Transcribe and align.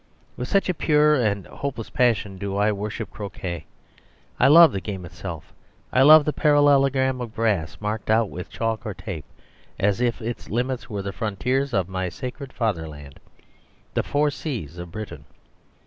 With 0.35 0.47
such 0.47 0.67
a 0.67 0.73
pure 0.73 1.13
and 1.13 1.45
hopeless 1.45 1.91
passion 1.91 2.39
do 2.39 2.57
I 2.57 2.71
worship 2.71 3.11
croquet. 3.11 3.67
I 4.39 4.47
love 4.47 4.71
the 4.71 4.81
game 4.81 5.05
itself. 5.05 5.53
I 5.93 6.01
love 6.01 6.25
the 6.25 6.33
parallelogram 6.33 7.21
of 7.21 7.35
grass 7.35 7.77
marked 7.79 8.09
out 8.09 8.31
with 8.31 8.49
chalk 8.49 8.83
or 8.83 8.95
tape, 8.95 9.25
as 9.77 10.01
if 10.01 10.19
its 10.19 10.49
limits 10.49 10.89
were 10.89 11.03
the 11.03 11.13
frontiers 11.13 11.71
of 11.71 11.87
my 11.87 12.09
sacred 12.09 12.51
Fatherland, 12.51 13.19
the 13.93 14.01
four 14.01 14.31
seas 14.31 14.79
of 14.79 14.89
Britain. 14.89 15.25